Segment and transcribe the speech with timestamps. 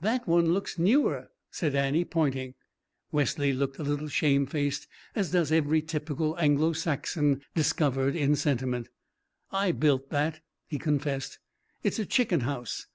[0.00, 2.54] "That one looks newer," said Annie, pointing.
[3.10, 8.90] Wesley looked a little shamefaced, as does every typical Anglo Saxon discovered in sentiment.
[9.50, 11.40] "I built that," he confessed.
[11.82, 12.86] "It's a chicken house.